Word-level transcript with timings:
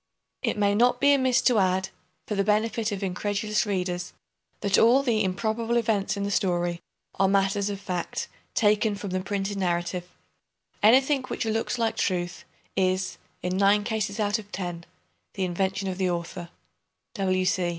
It 0.41 0.57
may 0.57 0.73
not 0.73 0.99
be 0.99 1.13
amiss 1.13 1.43
to 1.43 1.59
add, 1.59 1.89
for 2.25 2.33
the 2.33 2.43
benefit 2.43 2.91
of 2.91 3.03
incredulous 3.03 3.67
readers, 3.67 4.13
that 4.61 4.79
all 4.79 5.03
the 5.03 5.23
"improbable 5.23 5.77
events" 5.77 6.17
in 6.17 6.23
the 6.23 6.31
story 6.31 6.81
are 7.19 7.27
matters 7.27 7.69
of 7.69 7.79
fact, 7.79 8.27
taken 8.55 8.95
from 8.95 9.11
the 9.11 9.19
printed 9.19 9.59
narrative. 9.59 10.09
Anything 10.81 11.21
which 11.25 11.45
"looks 11.45 11.77
like 11.77 11.97
truth" 11.97 12.45
is, 12.75 13.19
in 13.43 13.57
nine 13.57 13.83
cases 13.83 14.19
out 14.19 14.39
of 14.39 14.51
ten, 14.51 14.85
the 15.35 15.45
invention 15.45 15.87
of 15.87 15.99
the 15.99 16.09
author. 16.09 16.49